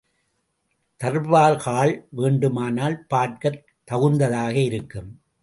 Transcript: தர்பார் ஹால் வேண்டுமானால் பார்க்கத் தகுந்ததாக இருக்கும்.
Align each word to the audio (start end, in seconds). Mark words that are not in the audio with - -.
தர்பார் 0.97 1.57
ஹால் 1.57 2.07
வேண்டுமானால் 2.09 3.05
பார்க்கத் 3.07 3.63
தகுந்ததாக 3.91 4.55
இருக்கும். 4.55 5.21